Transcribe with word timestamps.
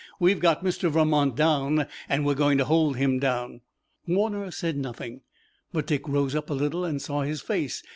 We've 0.19 0.39
got 0.39 0.63
Mr. 0.63 0.89
Vermont 0.89 1.35
down, 1.35 1.85
and 2.09 2.25
we're 2.25 2.33
going 2.33 2.57
to 2.57 2.65
hold 2.65 2.97
him 2.97 3.19
down." 3.19 3.61
Warner 4.07 4.49
said 4.49 4.75
nothing, 4.75 5.21
but 5.71 5.85
Dick 5.85 6.07
rose 6.09 6.33
up 6.33 6.49
a 6.49 6.55
little 6.55 6.83
and 6.83 6.99
saw 6.99 7.21
his 7.21 7.41
face. 7.43 7.83